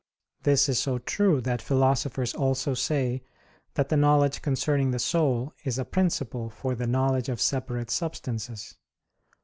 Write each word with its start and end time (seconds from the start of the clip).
This 0.41 0.67
is 0.67 0.79
so 0.79 0.97
true 0.97 1.41
that 1.41 1.61
philosophers 1.61 2.33
also 2.33 2.73
say 2.73 3.21
that 3.75 3.89
the 3.89 3.97
knowledge 3.97 4.41
concerning 4.41 4.89
the 4.89 4.97
soul 4.97 5.53
is 5.63 5.77
a 5.77 5.85
principle 5.85 6.49
for 6.49 6.73
the 6.73 6.87
knowledge 6.87 7.29
of 7.29 7.39
separate 7.39 7.91
substances. 7.91 8.77